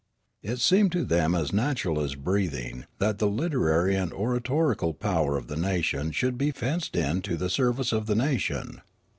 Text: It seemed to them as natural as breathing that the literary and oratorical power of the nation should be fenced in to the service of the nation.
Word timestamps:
It 0.41 0.57
seemed 0.59 0.91
to 0.93 1.05
them 1.05 1.35
as 1.35 1.53
natural 1.53 2.01
as 2.01 2.15
breathing 2.15 2.85
that 2.97 3.19
the 3.19 3.27
literary 3.27 3.95
and 3.95 4.11
oratorical 4.11 4.95
power 4.95 5.37
of 5.37 5.45
the 5.45 5.55
nation 5.55 6.09
should 6.09 6.39
be 6.39 6.49
fenced 6.49 6.95
in 6.95 7.21
to 7.21 7.37
the 7.37 7.51
service 7.51 7.91
of 7.91 8.07
the 8.07 8.15
nation. 8.15 8.81